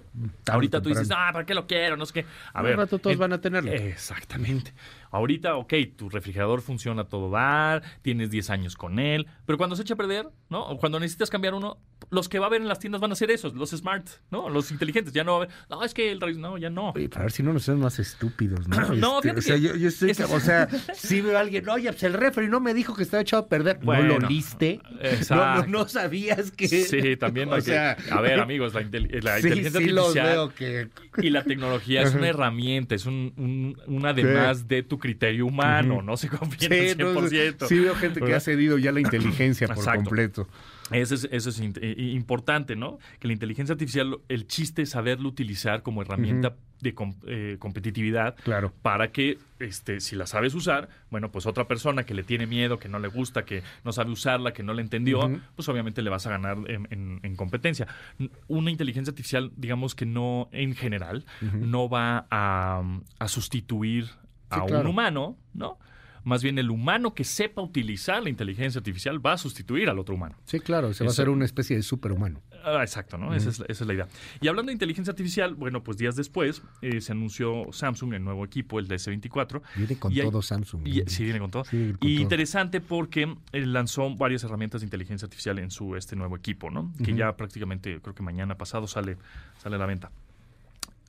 Ahorita 0.50 0.82
tú 0.82 0.90
dices, 0.90 1.10
ah, 1.12 1.30
¿para 1.32 1.46
qué 1.46 1.54
lo 1.54 1.66
quiero? 1.66 1.96
No 1.96 2.06
sé 2.06 2.14
qué. 2.14 2.26
A 2.54 2.62
ver. 2.62 2.78
rato 2.78 3.00
todos 3.00 3.18
van 3.18 3.32
a 3.32 3.40
tenerlo. 3.40 3.72
Exactamente. 3.72 4.74
Ahorita, 5.14 5.56
ok, 5.56 5.74
tu 5.96 6.10
refrigerador 6.10 6.62
funciona 6.62 7.04
a 7.04 7.06
todo 7.06 7.30
dar, 7.30 7.82
tienes 8.02 8.30
10 8.32 8.50
años 8.50 8.76
con 8.76 9.00
él, 9.00 9.28
pero 9.46 9.58
cuando 9.58 9.76
se 9.76 9.84
echa 9.84 9.94
a 9.94 9.98
perder, 9.98 10.28
¿no? 10.50 10.64
O 10.66 10.78
cuando 10.78 11.00
necesitas 11.00 11.30
cambiar 11.30 11.54
uno, 11.54 11.78
los 12.10 12.28
que 12.28 12.40
va 12.40 12.46
a 12.46 12.48
haber 12.48 12.62
en 12.62 12.68
las 12.68 12.80
tiendas 12.80 13.00
van 13.00 13.12
a 13.12 13.16
ser 13.16 13.32
esos, 13.32 13.54
los 13.54 13.70
smart, 13.70 14.08
¿no? 14.32 14.50
Los 14.50 14.72
inteligentes. 14.72 15.14
Ya 15.14 15.24
no 15.24 15.32
va 15.34 15.38
a 15.38 15.44
haber, 15.44 15.56
no, 15.70 15.84
es 15.84 15.94
que 15.94 16.12
el, 16.12 16.20
no, 16.42 16.58
ya 16.58 16.70
no. 16.70 16.90
Oye, 16.96 17.08
para 17.10 17.26
ver 17.26 17.32
si 17.32 17.44
no 17.44 17.54
nos 17.54 17.62
hacemos 17.64 17.82
más 17.82 18.00
estúpidos, 18.00 18.68
¿no? 18.68 18.76
No, 18.96 19.20
Este, 19.20 19.30
fíjate 19.34 19.40
o 19.40 19.42
sea, 19.44 19.56
que- 19.56 19.62
yo, 19.62 19.76
yo 19.76 19.88
estoy, 19.88 20.10
Ese- 20.10 20.24
o 20.26 20.40
sea, 20.40 20.68
si 20.96 21.22
veo 21.22 21.38
a 21.38 21.42
alguien, 21.42 21.70
oye, 21.70 21.90
pues 21.92 22.04
el 22.04 22.14
refri 22.14 22.48
no 22.48 22.60
me 22.60 22.74
dijo 22.74 22.96
que 22.96 23.04
estaba 23.04 23.22
echado 23.22 23.44
a 23.44 23.48
perder. 23.48 23.78
no 23.80 23.86
Bueno, 23.86 24.18
lo 24.20 24.28
liste. 24.28 24.82
exacto. 25.02 25.36
No, 25.36 25.78
no, 25.78 25.80
no 25.84 25.88
sabías 25.88 26.52
que. 26.52 26.68
Sí, 26.68 27.18
también. 27.18 27.50
o 27.52 27.54
hay 27.54 27.62
que- 27.62 27.66
sea, 27.66 27.98
a 28.12 28.20
ver, 28.22 28.40
amigos, 28.40 28.74
la, 28.74 28.82
intel- 28.82 29.22
la 29.24 29.38
sí, 29.40 29.48
inteligencia 29.48 29.80
sí 29.82 29.90
los 29.90 30.16
artificial 30.18 30.28
veo 30.28 30.50
que. 30.56 30.90
y 31.22 31.30
la 31.30 31.44
tecnología 31.44 32.02
es 32.02 32.16
una 32.16 32.28
herramienta, 32.30 32.96
es 32.96 33.06
un, 33.06 33.34
un, 33.38 33.78
un 33.86 34.06
además 34.06 34.68
de 34.68 34.82
tu 34.84 34.98
criterio 35.04 35.46
humano, 35.48 36.02
no 36.02 36.16
se 36.16 36.30
confía 36.38 36.70
Sí, 36.70 36.90
en 36.92 36.98
no, 37.00 37.10
el 37.12 37.30
100%. 37.30 37.68
sí 37.68 37.78
veo 37.80 37.94
gente 37.96 38.22
que 38.22 38.34
ha 38.34 38.40
cedido 38.40 38.78
ya 38.78 38.94
la 38.94 39.02
inteligencia 39.08 39.68
por 39.68 39.78
Exacto. 39.78 40.00
completo. 40.06 40.48
Eso 40.92 41.16
es, 41.16 41.28
eso 41.32 41.50
es 41.50 41.60
eh, 41.60 41.96
importante, 41.98 42.76
¿no? 42.76 43.00
Que 43.20 43.28
la 43.28 43.34
inteligencia 43.34 43.74
artificial, 43.74 44.18
el 44.30 44.48
chiste 44.48 44.84
es 44.84 44.92
saberlo 44.92 45.28
utilizar 45.30 45.82
como 45.82 46.02
herramienta 46.02 46.56
de 46.82 46.94
com- 46.94 47.16
eh, 47.26 47.56
competitividad 47.60 48.36
Claro. 48.44 48.72
para 48.82 49.12
que, 49.12 49.38
este, 49.60 50.02
si 50.02 50.16
la 50.16 50.28
sabes 50.28 50.54
usar, 50.54 50.90
bueno, 51.10 51.32
pues 51.32 51.46
otra 51.46 51.68
persona 51.68 52.04
que 52.06 52.14
le 52.14 52.24
tiene 52.24 52.46
miedo, 52.48 52.80
que 52.80 52.90
no 52.90 53.00
le 53.00 53.08
gusta, 53.08 53.44
que 53.46 53.64
no 53.86 53.92
sabe 53.94 54.12
usarla, 54.12 54.52
que 54.54 54.62
no 54.64 54.74
la 54.74 54.82
entendió, 54.82 55.32
pues 55.56 55.68
obviamente 55.70 56.02
le 56.02 56.10
vas 56.10 56.28
a 56.28 56.32
ganar 56.32 56.58
en, 56.68 56.88
en- 56.92 57.20
en 57.24 57.36
competencia. 57.38 57.88
Una 58.48 58.70
inteligencia 58.70 59.12
artificial, 59.12 59.52
digamos 59.56 59.96
que 59.96 60.06
no, 60.06 60.50
en 60.52 60.76
general, 60.76 61.26
no 61.54 61.90
va 61.90 62.28
a, 62.30 62.84
a 63.20 63.28
sustituir 63.30 64.10
a 64.60 64.64
un 64.64 64.70
claro. 64.70 64.90
humano, 64.90 65.38
¿no? 65.54 65.78
Más 66.26 66.42
bien 66.42 66.58
el 66.58 66.70
humano 66.72 67.14
que 67.14 67.26
sepa 67.26 67.62
utilizar 67.62 68.24
la 68.24 68.30
inteligencia 68.30 68.80
artificial 68.80 69.24
va 69.26 69.34
a 69.34 69.38
sustituir 69.38 69.90
al 69.90 70.00
otro 70.00 70.16
humano. 70.16 70.36
Sí, 70.46 70.62
claro, 70.62 70.94
se 70.94 71.04
va 71.04 71.10
a 71.10 71.12
hacer 71.12 71.28
una 71.28 71.44
especie 71.44 71.76
de 71.76 71.84
superhumano. 71.84 72.40
Ah, 72.64 72.82
exacto, 72.82 73.18
¿no? 73.18 73.36
esa, 73.36 73.50
es, 73.50 73.60
la- 73.60 73.66
esa 73.68 73.84
es 73.84 73.88
la 73.90 73.94
idea. 73.94 74.08
Y 74.40 74.48
hablando 74.48 74.70
de 74.70 74.74
inteligencia 74.74 75.12
artificial, 75.12 75.54
bueno, 75.54 75.84
pues 75.84 75.98
días 75.98 76.16
después 76.16 76.62
eh, 76.82 77.02
se 77.02 77.12
anunció 77.12 77.66
Samsung, 77.74 78.14
el 78.14 78.24
nuevo 78.24 78.46
equipo, 78.46 78.80
el 78.80 78.88
DS24. 78.88 79.62
Viene 79.76 80.00
con 80.00 80.14
Y 80.14 80.22
hay- 80.22 80.26
todo 80.30 80.42
Samsung. 80.42 80.88
Sí, 81.08 81.26
viene 81.26 81.40
con 81.40 81.52
todo. 81.52 81.66
Sí, 81.66 81.94
con 82.00 82.10
y 82.10 82.14
todo. 82.16 82.24
interesante 82.24 82.80
porque 82.80 83.36
eh, 83.52 83.66
lanzó 83.66 84.16
varias 84.16 84.46
herramientas 84.46 84.80
de 84.80 84.86
inteligencia 84.86 85.26
artificial 85.26 85.60
en 85.60 85.72
su 85.72 85.98
este 85.98 86.16
nuevo 86.16 86.38
equipo, 86.38 86.72
¿no? 86.72 86.94
Que 87.04 87.14
ya 87.14 87.36
prácticamente, 87.36 88.00
creo 88.02 88.16
que 88.16 88.24
mañana 88.24 88.56
pasado 88.58 88.88
sale, 88.88 89.18
sale 89.62 89.76
a 89.76 89.80
la 89.80 89.86
venta. 89.88 90.10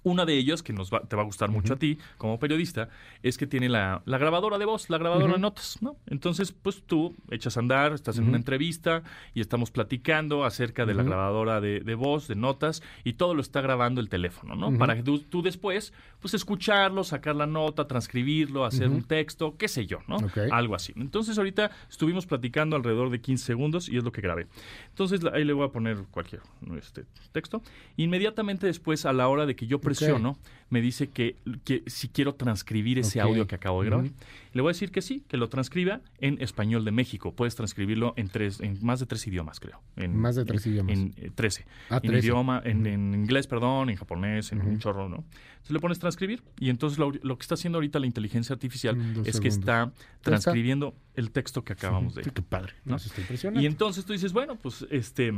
Una 0.04 0.24
de 0.24 0.34
ellas, 0.36 0.62
que 0.62 0.72
nos 0.72 0.92
va- 0.92 1.00
te 1.00 1.16
va 1.16 1.22
a 1.22 1.24
gustar 1.24 1.50
mucho 1.50 1.72
a 1.74 1.76
ti 1.76 1.98
como 2.18 2.38
periodista, 2.38 2.88
es 3.22 3.36
que 3.36 3.46
tiene 3.48 3.68
la, 3.68 4.02
la 4.04 4.18
grabadora 4.18 4.58
de 4.58 4.64
voz, 4.64 4.88
la 4.90 4.98
grabadora 4.98 5.32
de 5.32 5.38
notas, 5.40 5.78
¿no? 5.82 5.96
Entonces, 6.06 6.52
pues 6.52 6.82
tú 6.86 7.16
echas 7.30 7.56
a 7.56 7.60
andar, 7.60 7.92
estás 7.92 8.18
en 8.18 8.24
una 8.28 8.36
entrevista 8.36 9.02
y 9.34 9.40
estamos 9.40 9.70
platicando 9.72 10.44
acerca 10.44 10.86
de 10.86 10.94
la 10.94 11.02
grabadora 11.08 11.60
de, 11.60 11.80
de 11.80 11.94
voz, 11.96 12.28
de 12.28 12.36
notas, 12.36 12.82
y 13.02 13.14
todo 13.14 13.34
lo 13.34 13.40
está 13.40 13.60
grabando 13.60 14.00
el 14.00 14.08
teléfono, 14.08 14.54
¿no? 14.54 14.76
Para 14.78 14.94
que 14.94 15.02
tú, 15.02 15.18
tú 15.20 15.42
después, 15.42 15.92
pues 16.20 16.34
escucharlo, 16.34 17.02
sacar 17.02 17.34
la 17.34 17.46
nota, 17.46 17.86
transcribirlo, 17.88 18.64
hacer 18.64 18.88
un 18.88 19.02
texto, 19.04 19.56
qué 19.56 19.68
sé 19.68 19.86
yo, 19.86 19.98
¿no? 20.06 20.16
Algo 20.52 20.74
así. 20.74 20.92
Entonces, 20.96 21.36
ahorita 21.38 21.70
estuvimos 21.90 22.26
platicando 22.26 22.76
alrededor 22.76 23.10
de 23.10 23.20
15 23.20 23.44
segundos 23.44 23.88
y 23.88 23.96
es 23.96 24.04
lo 24.04 24.12
que 24.12 24.20
grabé. 24.20 24.46
Entonces, 24.90 25.20
ahí 25.32 25.44
le 25.44 25.52
voy 25.54 25.66
a 25.66 25.72
poner 25.72 25.96
cualquier 26.10 26.42
este, 26.78 27.04
texto. 27.32 27.62
Inmediatamente 27.96 28.66
después, 28.66 29.06
a 29.06 29.12
la 29.12 29.28
hora 29.28 29.46
de 29.46 29.56
que 29.56 29.66
yo 29.66 29.80
presiono, 29.96 30.38
me 30.70 30.80
dice 30.80 31.08
que, 31.08 31.36
que 31.64 31.82
si 31.86 32.08
quiero 32.08 32.34
transcribir 32.34 32.98
ese 32.98 33.20
audio 33.20 33.46
que 33.46 33.54
acabo 33.54 33.82
de 33.82 33.88
grabar. 33.90 34.10
Le 34.52 34.62
voy 34.62 34.70
a 34.70 34.72
decir 34.72 34.90
que 34.90 35.02
sí, 35.02 35.22
que 35.28 35.36
lo 35.36 35.48
transcriba 35.48 36.00
en 36.18 36.40
español 36.40 36.84
de 36.84 36.90
México. 36.90 37.32
Puedes 37.34 37.54
transcribirlo 37.54 38.12
en 38.16 38.28
tres, 38.28 38.60
en 38.60 38.78
más 38.84 38.98
de 39.00 39.06
tres 39.06 39.26
idiomas, 39.26 39.60
creo. 39.60 39.80
En, 39.96 40.16
Más 40.16 40.34
de 40.36 40.44
tres 40.44 40.66
en- 40.66 40.72
idiomas. 40.72 40.92
En, 40.98 41.14
eh, 41.16 41.30
13. 41.34 41.66
Ah, 41.90 41.96
en 42.02 42.10
13. 42.10 42.26
idioma, 42.26 42.60
en, 42.64 42.86
en 42.86 43.14
inglés, 43.14 43.46
perdón, 43.46 43.90
en 43.90 43.96
japonés, 43.96 44.50
en 44.52 44.62
un 44.62 44.78
chorro, 44.78 45.08
¿no? 45.08 45.24
Entonces 45.52 45.70
le 45.70 45.80
pones 45.80 45.98
transcribir 45.98 46.42
y 46.58 46.70
entonces 46.70 46.98
lo, 46.98 47.12
lo 47.22 47.36
que 47.38 47.42
está 47.42 47.54
haciendo 47.54 47.76
ahorita 47.78 47.98
la 47.98 48.06
inteligencia 48.06 48.52
artificial 48.54 49.14
dos 49.14 49.26
es 49.28 49.40
que 49.40 49.48
está 49.48 49.92
transcribiendo 50.22 50.94
el 51.14 51.30
texto 51.30 51.62
que 51.64 51.72
acabamos 51.72 52.14
de, 52.14 52.24
Sí, 52.24 52.30
qué 52.30 52.42
padre. 52.42 52.72
¿no? 52.84 52.96
Eso 52.96 53.08
está 53.08 53.20
impresionante. 53.20 53.62
y 53.62 53.66
entonces 53.66 54.04
tú 54.04 54.12
dices, 54.12 54.32
bueno, 54.32 54.56
pues 54.56 54.86
este 54.90 55.32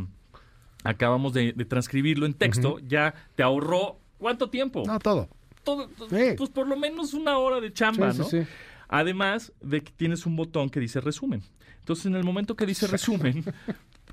acabamos 0.84 1.32
de, 1.32 1.52
de 1.52 1.64
transcribirlo 1.64 2.26
en 2.26 2.34
texto, 2.34 2.78
ya 2.80 3.14
te 3.34 3.42
ahorró 3.42 3.98
¿cuánto 4.18 4.48
tiempo? 4.50 4.82
No, 4.86 4.98
todo. 4.98 5.28
Todo, 5.64 5.88
Sí. 6.10 6.34
Pues 6.36 6.50
por 6.50 6.66
lo 6.68 6.76
menos 6.76 7.12
una 7.14 7.38
hora 7.38 7.60
de 7.60 7.72
chamba, 7.72 8.12
Sí, 8.12 8.18
¿no? 8.18 8.24
sí, 8.24 8.40
sí. 8.42 8.46
Además 8.88 9.52
de 9.60 9.80
que 9.82 9.92
tienes 9.92 10.24
un 10.26 10.36
botón 10.36 10.70
que 10.70 10.78
dice 10.78 11.00
resumen. 11.00 11.42
Entonces, 11.80 12.06
en 12.06 12.14
el 12.14 12.22
momento 12.24 12.54
que 12.56 12.66
dice 12.66 12.86
resumen, 12.86 13.44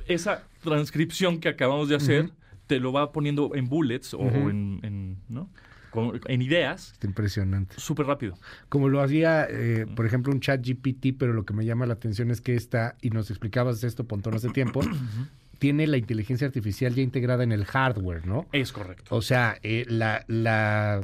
esa 0.07 0.43
transcripción 0.63 1.39
que 1.39 1.49
acabamos 1.49 1.89
de 1.89 1.95
hacer 1.95 2.31
te 2.67 2.79
lo 2.79 2.91
va 2.91 3.11
poniendo 3.11 3.51
en 3.55 3.67
bullets 3.69 4.13
o, 4.13 4.21
en, 4.21 4.79
en, 4.83 5.17
¿no? 5.29 5.49
Con- 5.91 6.19
en 6.27 6.41
ideas 6.41 6.93
Está 6.93 7.05
impresionante. 7.05 7.75
súper 7.77 8.07
rápido. 8.07 8.35
Como 8.69 8.89
lo 8.89 9.01
hacía, 9.01 9.45
eh, 9.47 9.85
por 9.95 10.07
ejemplo, 10.07 10.31
un 10.33 10.39
chat 10.39 10.59
GPT, 10.65 11.13
pero 11.17 11.33
lo 11.33 11.45
que 11.45 11.53
me 11.53 11.65
llama 11.65 11.85
la 11.85 11.93
atención 11.93 12.31
es 12.31 12.41
que 12.41 12.55
esta, 12.55 12.95
y 13.01 13.11
nos 13.11 13.29
explicabas 13.29 13.83
esto, 13.83 14.05
Pontón, 14.05 14.33
hace 14.33 14.49
tiempo, 14.49 14.81
tiene 15.63 15.87
la 15.87 15.95
inteligencia 15.95 16.45
artificial 16.45 16.93
ya 16.93 17.03
integrada 17.03 17.41
en 17.41 17.53
el 17.53 17.63
hardware, 17.63 18.27
¿no? 18.27 18.47
Es 18.51 18.73
correcto. 18.73 19.15
O 19.15 19.21
sea, 19.21 19.59
eh, 19.63 19.85
la, 19.87 20.25
la, 20.27 20.99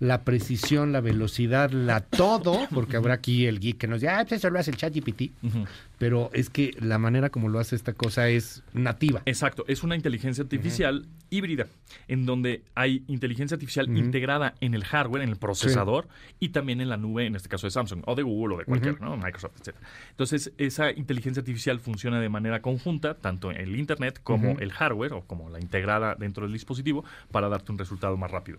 la 0.00 0.24
precisión, 0.24 0.92
la 0.92 1.00
velocidad, 1.00 1.70
la 1.70 2.00
todo, 2.00 2.66
porque 2.72 2.96
habrá 2.96 3.14
aquí 3.14 3.46
el 3.46 3.60
geek 3.60 3.76
que 3.76 3.86
nos 3.86 4.00
dice, 4.00 4.10
ah, 4.10 4.24
pues 4.26 4.40
eso 4.40 4.48
lo 4.50 4.58
hace 4.58 4.70
el 4.70 4.78
chat 4.78 4.94
GPT, 4.94 5.30
Ujú. 5.42 5.66
pero 5.98 6.30
es 6.32 6.48
que 6.48 6.74
la 6.80 6.98
manera 6.98 7.28
como 7.28 7.50
lo 7.50 7.58
hace 7.58 7.76
esta 7.76 7.92
cosa 7.92 8.28
es 8.30 8.62
nativa. 8.72 9.20
Exacto, 9.26 9.64
es 9.68 9.82
una 9.82 9.96
inteligencia 9.96 10.42
artificial 10.42 11.06
híbrida, 11.28 11.66
en 12.08 12.24
donde 12.24 12.62
hay 12.74 13.04
inteligencia 13.08 13.56
artificial 13.56 13.94
integrada 13.96 14.54
en 14.60 14.74
el 14.74 14.84
hardware, 14.84 15.22
en 15.22 15.28
el 15.28 15.36
procesador, 15.36 16.08
y 16.40 16.48
también 16.48 16.80
en 16.80 16.88
la 16.88 16.96
nube, 16.96 17.26
en 17.26 17.36
este 17.36 17.50
caso 17.50 17.66
de 17.66 17.70
Samsung, 17.70 18.02
o 18.06 18.14
de 18.14 18.22
Google, 18.22 18.54
o 18.54 18.58
de 18.58 18.64
cualquier. 18.64 19.00
¿no? 19.02 19.16
Microsoft, 19.18 19.52
etc. 19.60 19.76
Entonces, 20.10 20.52
esa 20.56 20.90
inteligencia 20.90 21.40
artificial 21.40 21.78
funciona 21.78 22.20
de 22.20 22.28
manera 22.30 22.62
conjunta, 22.62 23.14
tanto 23.14 23.50
en 23.50 23.58
el 23.58 23.76
Internet 23.76 24.20
como 24.22 24.58
el 24.58 24.72
hardware, 24.72 25.12
o 25.12 25.20
como 25.26 25.50
la 25.50 25.60
integrada 25.60 26.14
dentro 26.14 26.44
del 26.44 26.52
dispositivo, 26.54 27.04
para 27.30 27.50
darte 27.50 27.70
un 27.70 27.78
resultado 27.78 28.16
más 28.16 28.30
rápido. 28.30 28.58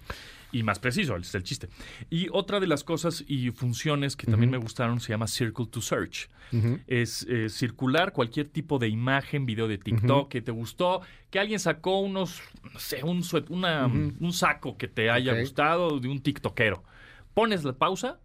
Y 0.54 0.64
más 0.64 0.80
preciso, 0.80 1.16
es 1.32 1.36
el 1.36 1.44
chiste. 1.44 1.70
Y 2.10 2.28
otra 2.32 2.60
de 2.60 2.68
las 2.68 2.84
cosas 2.84 3.24
y 3.28 3.52
funciones 3.52 4.16
que 4.16 4.28
también 4.28 4.50
me 4.52 4.58
gustaron 4.58 5.00
se 5.00 5.10
llama 5.10 5.28
Circle 5.28 5.66
to 5.68 5.82
Search. 5.82 6.30
Es 6.88 7.26
eh, 7.30 7.48
circular 7.50 8.12
cualquier 8.14 8.50
tipo 8.50 8.78
de 8.78 8.90
imagen, 8.90 9.46
video 9.46 9.68
de 9.68 9.78
TikTok 9.78 10.30
que 10.30 10.42
te 10.42 10.52
gustó, 10.52 11.02
que 11.30 11.40
alguien 11.40 11.60
sacó 11.60 12.00
unos, 12.00 12.42
no 12.74 12.80
sé, 12.80 13.04
un, 13.04 13.24
una- 13.50 13.86
un 14.20 14.34
saco 14.34 14.78
que 14.78 14.88
te 14.88 15.10
haya 15.10 15.32
gustado 15.42 16.00
de 16.00 16.08
un 16.10 16.22
TikTokero. 16.22 16.84
Pones 17.34 17.64
la 17.64 17.74
pausa, 17.74 18.20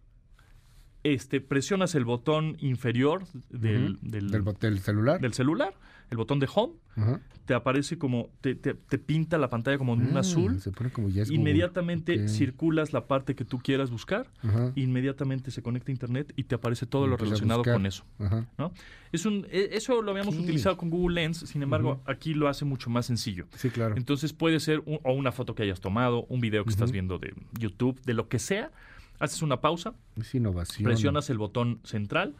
este, 1.03 1.39
presionas 1.39 1.95
el 1.95 2.03
botón 2.05 2.57
inferior 2.59 3.23
del, 3.49 3.97
del 4.01 4.29
celular. 4.81 5.21
del 5.21 5.33
celular, 5.33 5.73
el 6.09 6.17
botón 6.17 6.39
de 6.39 6.47
home, 6.53 6.73
Ajá. 6.95 7.19
te 7.45 7.53
aparece 7.53 7.97
como, 7.97 8.29
te, 8.41 8.55
te- 8.55 8.73
te 8.73 8.97
pinta 8.97 9.37
la 9.37 9.49
pantalla 9.49 9.77
como 9.77 9.93
en 9.93 10.01
un 10.07 10.17
Ah, 10.17 10.21
azul. 10.21 10.59
Se 10.61 10.71
pone 10.71 10.89
como. 10.89 11.09
Inmediatamente 11.09 12.27
circulas 12.27 12.93
la 12.93 13.07
parte 13.07 13.35
que 13.35 13.45
tú 13.45 13.59
quieras 13.59 13.89
buscar, 13.89 14.27
Ajá. 14.43 14.71
inmediatamente 14.75 15.51
se 15.51 15.61
conecta 15.61 15.91
a 15.91 15.93
internet 15.93 16.33
y 16.35 16.43
te 16.43 16.55
aparece 16.55 16.85
todo 16.85 17.07
lo 17.07 17.17
relacionado 17.17 17.63
con 17.63 17.85
eso. 17.85 18.03
¿no? 18.57 18.71
Es 19.11 19.25
un, 19.25 19.47
e- 19.49 19.69
eso 19.73 20.01
lo 20.01 20.11
habíamos 20.11 20.35
utilizado 20.37 20.77
con 20.77 20.89
Google 20.89 21.15
Lens, 21.21 21.37
sin 21.39 21.63
embargo, 21.63 22.01
aquí 22.05 22.33
lo 22.33 22.47
hace 22.47 22.65
mucho 22.65 22.89
más 22.89 23.05
sencillo. 23.05 23.47
Sí, 23.55 23.69
claro. 23.69 23.95
Entonces 23.97 24.33
puede 24.33 24.59
ser 24.59 24.81
un- 24.85 24.99
o 25.03 25.13
una 25.13 25.31
foto 25.31 25.55
que 25.55 25.63
hayas 25.63 25.79
tomado, 25.79 26.25
un 26.29 26.39
video 26.41 26.63
que 26.63 26.69
estás 26.71 26.91
viendo 26.91 27.17
de 27.19 27.33
YouTube, 27.59 28.01
de 28.03 28.13
lo 28.13 28.27
que 28.27 28.39
sea. 28.39 28.71
Haces 29.19 29.41
una 29.41 29.61
pausa, 29.61 29.93
Es 30.15 30.35
innovación. 30.35 30.83
presionas 30.83 31.29
el 31.31 31.37
botón 31.39 31.79
central 31.83 32.35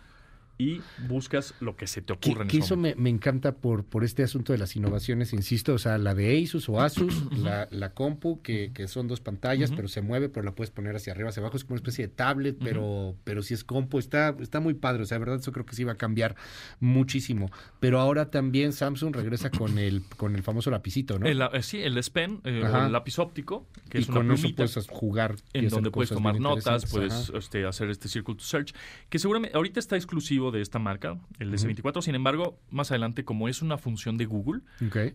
y 0.58 0.82
buscas 1.08 1.54
lo 1.60 1.76
que 1.76 1.86
se 1.88 2.02
te 2.02 2.18
Que, 2.18 2.32
ocurra 2.32 2.44
en 2.44 2.50
que 2.50 2.58
eso 2.58 2.76
me, 2.76 2.96
me 2.96 3.10
encanta 3.10 3.56
por, 3.56 3.84
por 3.84 4.04
este 4.04 4.24
asunto 4.24 4.54
de 4.54 4.60
las 4.60 4.76
innovaciones, 4.76 5.34
insisto, 5.34 5.74
o 5.74 5.78
sea, 5.78 5.98
la 5.98 6.16
de 6.16 6.42
Asus 6.42 6.68
o 6.70 6.82
Asus, 6.82 7.32
la, 7.38 7.68
la 7.72 7.94
compu, 7.94 8.42
que, 8.42 8.72
que 8.74 8.88
son 8.88 9.08
dos 9.08 9.22
pantallas, 9.22 9.72
pero 9.72 9.88
se 9.88 10.02
mueve, 10.02 10.30
pero 10.30 10.44
la 10.44 10.54
puedes 10.54 10.72
poner 10.72 10.96
hacia 10.96 11.14
arriba, 11.14 11.30
hacia 11.30 11.42
abajo, 11.42 11.58
es 11.58 11.64
como 11.64 11.74
una 11.74 11.80
especie 11.80 12.08
de 12.08 12.14
tablet, 12.14 12.58
pero, 12.60 13.16
pero 13.24 13.44
si 13.44 13.54
es 13.54 13.64
compu, 13.64 14.00
está, 14.00 14.36
está 14.40 14.60
muy 14.60 14.74
padre, 14.74 15.04
o 15.04 15.06
sea, 15.06 15.16
de 15.16 15.26
verdad, 15.26 15.40
eso 15.40 15.52
creo 15.52 15.66
que 15.66 15.76
sí 15.76 15.84
va 15.84 15.94
a 15.94 15.98
cambiar 15.98 16.36
muchísimo. 16.80 17.52
Pero 17.80 18.00
ahora 18.00 18.32
también 18.32 18.74
Samsung 18.74 19.16
regresa 19.16 19.52
con 19.52 19.78
el, 19.78 20.04
con 20.18 20.36
el 20.36 20.44
famoso 20.44 20.72
lapicito, 20.72 21.20
¿no? 21.20 21.28
El, 21.28 21.42
eh, 21.42 21.62
sí, 21.62 21.82
el 21.82 21.98
S 21.98 22.10
Pen, 22.10 22.42
eh, 22.44 22.64
el 22.64 22.92
lápiz 22.92 23.20
óptico, 23.20 23.68
que 23.90 24.00
y 24.00 24.02
es 24.02 24.10
una 24.10 24.18
con 24.18 24.32
eso 24.32 24.42
plumita. 24.42 24.64
puedes 24.64 24.88
jugar. 24.88 25.36
en 25.54 25.70
donde 25.70 25.92
puedes 25.92 26.10
tomar 26.10 26.40
notas, 26.40 26.90
puedes 26.90 27.32
este, 27.36 27.66
hacer 27.66 27.90
este 27.90 28.08
Circle 28.10 28.36
to 28.36 28.44
Search, 28.44 28.74
que 29.10 29.20
seguramente 29.20 29.56
ahorita 29.56 29.80
está 29.80 29.96
exclusivo 29.96 30.47
de 30.52 30.62
esta 30.62 30.80
marca, 30.80 31.20
el 31.40 31.54
S24. 31.54 32.02
Sin 32.02 32.16
embargo, 32.16 32.60
más 32.70 32.92
adelante, 32.92 33.24
como 33.26 33.48
es 33.50 33.62
una 33.62 33.78
función 33.78 34.18
de 34.18 34.26
Google, 34.26 34.62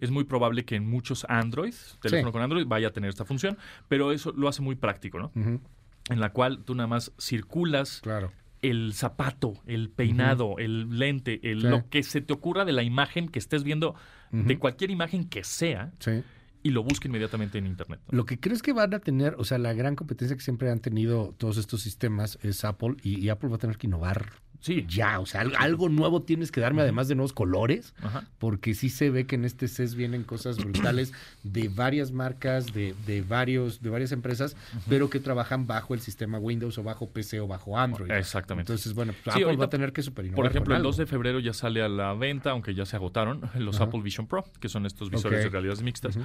es 0.00 0.10
muy 0.10 0.24
probable 0.24 0.64
que 0.64 0.76
en 0.76 0.88
muchos 0.88 1.24
Android, 1.28 1.74
teléfono 2.00 2.28
Sí. 2.28 2.32
con 2.32 2.42
Android, 2.42 2.66
vaya 2.66 2.88
a 2.88 2.92
tener 2.92 3.10
esta 3.10 3.24
función, 3.24 3.56
pero 3.88 4.12
eso 4.12 4.32
lo 4.32 4.48
hace 4.48 4.62
muy 4.62 4.76
práctico, 4.76 5.18
¿no? 5.18 5.32
En 5.34 6.20
la 6.20 6.32
cual 6.32 6.64
tú 6.64 6.74
nada 6.74 6.86
más 6.88 7.12
circulas 7.18 8.00
Claro. 8.02 8.32
el 8.60 8.92
zapato, 8.94 9.54
el 9.66 9.90
peinado, 9.90 10.56
el 10.58 10.98
lente, 10.98 11.40
el, 11.50 11.62
Sí. 11.62 11.66
lo 11.68 11.88
que 11.88 12.02
se 12.02 12.20
te 12.20 12.32
ocurra 12.32 12.64
de 12.64 12.72
la 12.72 12.82
imagen 12.82 13.28
que 13.28 13.38
estés 13.38 13.62
viendo, 13.64 13.94
de 14.30 14.58
cualquier 14.58 14.90
imagen 14.90 15.28
que 15.28 15.44
sea, 15.44 15.92
Sí. 15.98 16.22
y 16.64 16.70
lo 16.70 16.84
busca 16.84 17.08
inmediatamente 17.08 17.58
en 17.58 17.66
Internet. 17.66 18.00
¿no? 18.08 18.16
Lo 18.18 18.24
que 18.24 18.38
crees 18.38 18.62
que 18.62 18.72
van 18.72 18.94
a 18.94 19.00
tener, 19.00 19.34
o 19.36 19.42
sea, 19.44 19.58
la 19.58 19.72
gran 19.72 19.96
competencia 19.96 20.36
que 20.36 20.42
siempre 20.44 20.70
han 20.70 20.78
tenido 20.78 21.34
todos 21.36 21.56
estos 21.56 21.82
sistemas 21.82 22.38
es 22.42 22.64
Apple 22.64 22.94
y, 23.02 23.18
y 23.18 23.28
Apple 23.30 23.48
va 23.48 23.56
a 23.56 23.58
tener 23.58 23.78
que 23.78 23.88
innovar 23.88 24.26
Sí. 24.62 24.86
ya, 24.88 25.20
o 25.20 25.26
sea, 25.26 25.42
al- 25.42 25.54
algo 25.58 25.90
nuevo 25.90 26.22
tienes 26.22 26.50
que 26.50 26.60
darme 26.62 26.80
además 26.82 27.08
de 27.08 27.14
nuevos 27.16 27.34
colores, 27.34 27.92
Ajá. 28.00 28.24
porque 28.38 28.74
sí 28.74 28.88
se 28.88 29.10
ve 29.10 29.26
que 29.26 29.34
en 29.34 29.44
este 29.44 29.68
CES 29.68 29.94
vienen 29.94 30.22
cosas 30.24 30.56
brutales 30.56 31.12
de 31.42 31.68
varias 31.68 32.12
marcas, 32.12 32.72
de, 32.72 32.94
de 33.06 33.20
varios, 33.22 33.82
de 33.82 33.90
varias 33.90 34.12
empresas, 34.12 34.56
pero 34.88 35.10
que 35.10 35.20
trabajan 35.20 35.66
bajo 35.66 35.94
el 35.94 36.00
sistema 36.00 36.38
Windows 36.38 36.78
o 36.78 36.82
bajo 36.82 37.10
PC 37.10 37.40
o 37.40 37.46
bajo 37.46 37.78
Android. 37.78 38.10
Exactamente. 38.12 38.72
Entonces, 38.72 38.94
bueno, 38.94 39.12
pues 39.22 39.34
Sí, 39.36 39.42
Apple 39.42 39.56
va 39.56 39.64
a 39.66 39.68
tener 39.68 39.92
que 39.92 40.02
super 40.02 40.30
Por 40.32 40.46
ejemplo, 40.46 40.74
el 40.74 40.82
2 40.82 40.96
de 40.96 41.06
febrero 41.06 41.40
ya 41.40 41.52
sale 41.52 41.82
a 41.82 41.88
la 41.88 42.14
venta, 42.14 42.50
aunque 42.52 42.74
ya 42.74 42.86
se 42.86 42.96
agotaron, 42.96 43.42
los 43.58 43.76
Ajá. 43.76 43.84
Apple 43.84 44.00
Vision 44.02 44.26
Pro, 44.26 44.44
que 44.60 44.68
son 44.68 44.86
estos 44.86 45.10
visores 45.10 45.42
de 45.42 45.48
realidades 45.50 45.82
mixtas. 45.82 46.16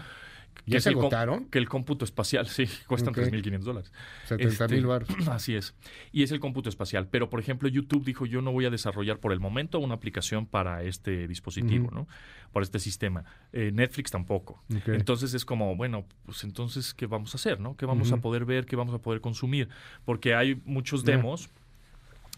¿Ya 0.65 0.81
se 0.81 0.89
agotaron? 0.89 1.45
Que 1.45 1.59
el 1.59 1.69
cómputo 1.69 2.03
espacial, 2.05 2.47
sí, 2.49 2.67
cuestan 2.87 3.09
Ok. 3.11 3.19
3.500 3.19 3.59
dólares. 3.59 3.91
70 4.27 4.67
mil 4.67 4.75
Este, 4.77 4.87
baros. 4.87 5.09
Así 5.29 5.55
es. 5.55 5.75
Y 6.11 6.23
es 6.23 6.31
el 6.31 6.39
cómputo 6.39 6.69
espacial. 6.69 7.07
Pero, 7.09 7.29
por 7.29 7.39
ejemplo, 7.39 7.69
YouTube 7.69 8.03
dijo, 8.03 8.25
yo 8.25 8.41
no 8.41 8.51
voy 8.51 8.65
a 8.65 8.69
desarrollar 8.69 9.19
por 9.19 9.31
el 9.31 9.39
momento 9.39 9.79
una 9.79 9.95
aplicación 9.95 10.45
para 10.45 10.83
este 10.83 11.27
dispositivo. 11.27 11.89
¿no? 11.91 12.07
Para 12.51 12.63
este 12.63 12.79
sistema. 12.79 13.23
Eh, 13.53 13.71
Netflix 13.73 14.11
tampoco. 14.11 14.63
Entonces 14.87 15.33
es 15.33 15.45
como, 15.45 15.75
bueno, 15.75 16.05
pues 16.25 16.43
entonces, 16.43 16.93
¿qué 16.93 17.05
vamos 17.05 17.33
a 17.33 17.37
hacer, 17.37 17.59
no? 17.59 17.75
¿Qué 17.77 17.85
vamos 17.85 18.11
a 18.11 18.17
poder 18.17 18.45
ver? 18.45 18.65
¿Qué 18.65 18.75
vamos 18.75 18.93
a 18.95 18.99
poder 18.99 19.21
consumir? 19.21 19.69
Porque 20.05 20.33
hay 20.35 20.61
muchos 20.65 21.03
demos 21.03 21.49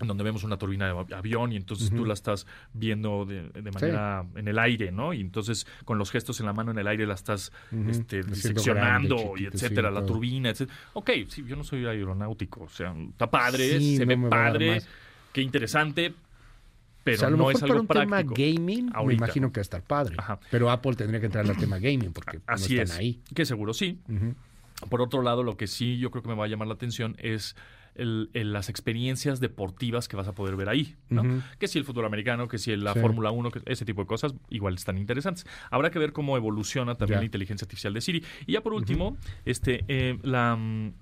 donde 0.07 0.23
vemos 0.23 0.43
una 0.43 0.57
turbina 0.57 0.85
de 0.85 0.91
av- 0.91 1.13
avión 1.13 1.51
y 1.51 1.55
entonces 1.57 1.89
tú 1.89 2.05
la 2.05 2.13
estás 2.13 2.47
viendo 2.73 3.25
de, 3.25 3.49
de 3.49 3.71
manera 3.71 4.25
en 4.35 4.47
el 4.47 4.57
aire, 4.59 4.91
¿no? 4.91 5.13
Y 5.13 5.21
entonces 5.21 5.67
con 5.85 5.97
los 5.97 6.11
gestos 6.11 6.39
en 6.39 6.45
la 6.45 6.53
mano 6.53 6.71
en 6.71 6.79
el 6.79 6.87
aire 6.87 7.05
la 7.05 7.13
estás 7.15 7.51
este, 7.87 8.23
diseccionando 8.23 9.15
grande, 9.17 9.41
y 9.41 9.45
etcétera, 9.45 9.89
sí, 9.89 9.93
la 9.95 9.99
todo. 10.01 10.13
turbina, 10.13 10.49
etcétera. 10.49 10.77
Ok, 10.93 11.09
sí, 11.27 11.43
yo 11.47 11.55
no 11.55 11.63
soy 11.63 11.85
aeronáutico, 11.85 12.63
o 12.63 12.69
sea, 12.69 12.93
está 13.09 13.29
padre, 13.29 13.79
Sí, 13.79 13.97
se 13.97 14.05
no 14.05 14.21
ve 14.23 14.29
padre, 14.29 14.81
qué 15.33 15.41
interesante, 15.41 16.13
pero 17.03 17.15
o 17.15 17.19
sea, 17.19 17.27
a 17.27 17.31
lo 17.31 17.37
no 17.37 17.43
mejor 17.47 17.53
es 17.55 17.59
para 17.61 17.71
algo 17.73 17.81
un 17.81 17.87
práctico. 17.87 18.33
tema 18.33 18.55
gaming, 18.55 18.91
me 19.05 19.13
imagino 19.13 19.51
que 19.51 19.59
va 19.59 19.61
a 19.61 19.63
estar 19.63 19.81
padre. 19.81 20.15
Ajá. 20.17 20.39
Pero 20.51 20.69
Apple 20.69 20.95
tendría 20.95 21.19
que 21.19 21.27
entrar 21.27 21.49
al 21.49 21.57
tema 21.57 21.77
gaming 21.79 22.11
porque 22.13 22.39
Así 22.45 22.75
no 22.75 22.81
es, 22.83 22.89
están 22.89 23.01
ahí. 23.01 23.21
que 23.33 23.45
seguro 23.45 23.73
sí. 23.73 23.99
Por 24.89 25.01
otro 25.01 25.21
lado, 25.21 25.43
lo 25.43 25.57
que 25.57 25.67
sí 25.67 25.97
yo 25.97 26.09
creo 26.11 26.23
que 26.23 26.29
me 26.29 26.35
va 26.35 26.45
a 26.45 26.47
llamar 26.47 26.67
la 26.67 26.73
atención 26.73 27.15
es 27.19 27.55
el- 27.95 28.29
el- 28.33 28.53
las 28.53 28.69
experiencias 28.69 29.39
deportivas 29.39 30.07
que 30.07 30.15
vas 30.15 30.27
a 30.27 30.33
poder 30.33 30.55
ver 30.55 30.69
ahí. 30.69 30.95
Que 31.59 31.67
si 31.67 31.77
el 31.79 31.85
fútbol 31.85 32.05
americano, 32.05 32.47
que 32.47 32.57
si 32.57 32.75
la 32.75 32.93
Sí. 32.93 32.99
Fórmula 32.99 33.31
1, 33.31 33.51
que 33.51 33.61
ese 33.65 33.85
tipo 33.85 34.01
de 34.01 34.07
cosas, 34.07 34.33
igual 34.49 34.75
están 34.75 34.97
interesantes. 34.97 35.45
Habrá 35.71 35.89
que 35.91 35.99
ver 35.99 36.13
cómo 36.13 36.37
evoluciona 36.37 36.95
también 36.95 37.19
la 37.19 37.25
inteligencia 37.25 37.65
artificial 37.65 37.93
de 37.93 38.01
Siri. 38.01 38.23
Y 38.47 38.53
ya 38.53 38.61
por 38.61 38.73
último, 38.73 39.17
este, 39.45 39.83
eh, 39.87 40.17
la, 40.23 40.55
mm, 40.55 40.93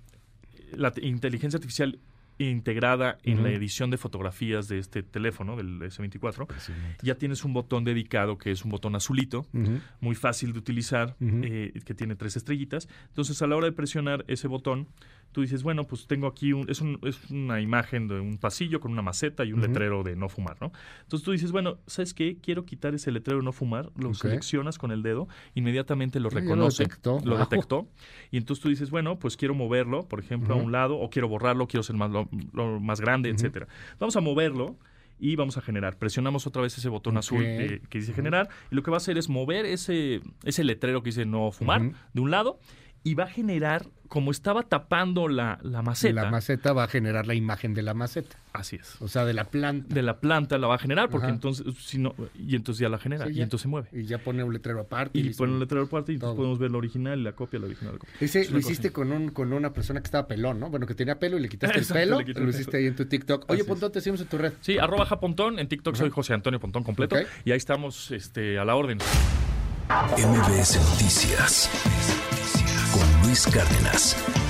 la 0.73 0.91
te- 0.91 1.05
inteligencia 1.05 1.57
artificial 1.57 1.99
integrada 2.39 3.17
en 3.23 3.41
la 3.41 3.49
edición 3.49 3.89
de 3.89 3.97
fotografías 3.97 4.67
de 4.67 4.77
este 4.77 5.01
teléfono, 5.01 5.55
del 5.55 5.81
S24, 5.81 6.43
Impresionante. 6.43 6.97
ya 7.05 7.15
tienes 7.15 7.43
un 7.43 7.53
botón 7.53 7.83
dedicado 7.83 8.37
que 8.37 8.51
es 8.51 8.63
un 8.63 8.69
botón 8.69 8.95
azulito, 8.95 9.47
muy 10.01 10.15
fácil 10.15 10.53
de 10.53 10.59
utilizar, 10.59 11.15
eh, 11.19 11.73
que 11.83 11.93
tiene 11.95 12.15
tres 12.15 12.35
estrellitas. 12.37 12.87
Entonces, 13.07 13.41
a 13.41 13.47
la 13.47 13.55
hora 13.55 13.65
de 13.65 13.71
presionar 13.73 14.23
ese 14.27 14.47
botón, 14.47 14.87
tú 15.31 15.41
dices, 15.41 15.61
bueno, 15.61 15.83
pues 15.85 16.07
tengo 16.07 16.25
aquí, 16.27 16.53
un, 16.53 16.69
es, 16.69 16.81
un- 16.81 16.99
es 17.03 17.29
una 17.29 17.61
imagen 17.61 18.07
de 18.07 18.19
un 18.19 18.37
pasillo 18.37 18.79
con 18.79 18.91
una 18.91 19.01
maceta 19.03 19.45
y 19.45 19.53
un 19.53 19.61
letrero 19.61 20.01
de 20.03 20.15
no 20.15 20.29
fumar, 20.29 20.57
¿no? 20.59 20.71
Entonces 21.03 21.23
tú 21.23 21.31
dices, 21.31 21.51
bueno, 21.51 21.77
¿sabes 21.85 22.13
qué? 22.15 22.37
Quiero 22.41 22.65
quitar 22.65 22.95
ese 22.95 23.11
letrero 23.11 23.39
de 23.39 23.45
no 23.45 23.51
fumar, 23.51 23.91
lo 23.97 24.13
seleccionas 24.15 24.77
con 24.79 24.91
el 24.91 25.03
dedo, 25.03 25.27
inmediatamente 25.53 26.19
lo 26.19 26.29
ya 26.29 26.35
lo 26.35 26.41
reconoce, 26.41 26.83
detectó. 26.83 27.19
lo 27.23 27.37
detectó, 27.37 27.87
y 28.31 28.37
entonces 28.37 28.63
tú 28.63 28.69
dices, 28.69 28.89
bueno, 28.89 29.19
pues 29.19 29.37
quiero 29.37 29.53
moverlo, 29.53 30.07
por 30.07 30.19
ejemplo, 30.19 30.55
a 30.55 30.57
un 30.57 30.71
lado, 30.71 30.97
o 30.97 31.09
quiero 31.09 31.27
borrarlo, 31.27 31.67
quiero 31.67 31.83
ser 31.83 31.95
más, 31.97 32.09
lo- 32.09 32.29
lo 32.53 32.79
más 32.79 32.99
grande, 33.01 33.29
Ujú. 33.29 33.35
etcétera. 33.37 33.67
Vamos 33.99 34.15
a 34.15 34.21
moverlo 34.21 34.77
y 35.19 35.35
vamos 35.35 35.57
a 35.57 35.61
generar. 35.61 35.97
Presionamos 35.97 36.45
otra 36.45 36.61
vez 36.61 36.77
ese 36.77 36.89
botón 36.89 37.17
azul 37.17 37.43
que 37.43 37.81
dice 37.99 38.13
generar 38.13 38.49
y 38.71 38.75
lo 38.75 38.83
que 38.83 38.91
va 38.91 38.97
a 38.97 38.99
hacer 38.99 39.17
es 39.17 39.29
mover 39.29 39.65
ese, 39.65 40.21
ese 40.43 40.63
letrero 40.63 41.01
que 41.01 41.09
dice 41.09 41.25
no 41.25 41.51
fumar 41.51 41.81
de 42.13 42.21
un 42.21 42.29
lado 42.29 42.59
y 43.03 43.13
va 43.13 43.23
a 43.25 43.27
generar, 43.29 43.85
como 44.09 44.31
estaba 44.31 44.63
tapando 44.63 45.27
la, 45.29 45.59
la 45.63 45.81
maceta, 45.81 46.13
La 46.23 46.29
maceta 46.29 46.73
va 46.73 46.83
a 46.83 46.87
generar 46.87 47.25
la 47.25 47.35
imagen 47.35 47.73
de 47.73 47.81
la 47.81 47.93
maceta, 47.93 48.35
así 48.53 48.75
es. 48.77 49.01
o 49.01 49.07
sea, 49.07 49.23
de 49.23 49.33
la 49.33 49.45
planta. 49.45 49.93
De 49.93 50.01
la 50.01 50.19
planta 50.19 50.57
la 50.57 50.67
va 50.67 50.75
a 50.75 50.77
generar 50.77 51.09
porque 51.09 51.27
Ajá. 51.27 51.35
entonces, 51.35 51.65
si 51.79 51.99
no, 51.99 52.13
y 52.37 52.55
entonces 52.57 52.79
ya 52.81 52.89
la 52.89 52.97
genera 52.99 53.25
Sí, 53.27 53.31
y 53.31 53.35
ya. 53.35 53.43
entonces 53.43 53.63
se 53.63 53.67
mueve. 53.69 53.87
Y 53.93 54.03
ya 54.05 54.17
pone 54.17 54.43
un 54.43 54.51
letrero 54.51 54.81
aparte. 54.81 55.17
Y 55.17 55.23
listo. 55.23 55.43
pone 55.43 55.53
el 55.53 55.59
letrero 55.59 55.85
aparte 55.85 56.11
y 56.11 56.15
entonces 56.15 56.35
podemos 56.35 56.59
ver 56.59 56.71
la 56.71 56.77
original 56.79 57.17
y 57.19 57.23
la 57.23 57.31
copia, 57.31 57.59
la 57.59 57.65
original. 57.67 57.93
la 57.93 57.99
copia. 57.99 58.13
Ese 58.19 58.41
Es 58.41 58.51
lo 58.51 58.59
hiciste 58.59 58.91
con, 58.91 59.11
un, 59.11 59.29
con 59.29 59.53
una 59.53 59.71
persona 59.71 60.01
que 60.01 60.05
estaba 60.05 60.27
pelón, 60.27 60.59
¿no? 60.59 60.69
Bueno, 60.69 60.85
que 60.85 60.93
tenía 60.95 61.17
pelo 61.19 61.37
y 61.37 61.41
le 61.41 61.49
quitaste 61.49 61.77
Exacto, 61.79 61.99
el 61.99 62.05
pelo. 62.09 62.19
le 62.19 62.25
quité 62.25 62.39
Lo 62.39 62.45
el 62.45 62.49
hiciste 62.53 62.71
pelo. 62.71 62.81
ahí 62.81 62.87
en 62.87 62.95
tu 62.95 63.05
TikTok. 63.05 63.45
Oye, 63.49 63.61
Así 63.61 63.69
Pontón, 63.69 63.91
te 63.93 64.01
seguimos 64.01 64.21
en 64.21 64.27
tu 64.27 64.37
red. 64.37 64.53
Sí, 64.61 64.77
arroba 64.77 65.05
japontón, 65.05 65.59
en 65.59 65.67
TikTok 65.69 65.95
soy 65.95 66.09
José 66.09 66.33
Antonio 66.33 66.59
Pontón 66.59 66.83
completo 66.83 67.15
Ok. 67.15 67.21
y 67.45 67.51
ahí 67.51 67.57
estamos 67.57 68.11
este, 68.11 68.59
a 68.59 68.65
la 68.65 68.75
orden. 68.75 68.97
MBS 69.89 70.75
Noticias 70.91 71.69
Luis 73.27 73.45
Cárdenas. 73.45 74.46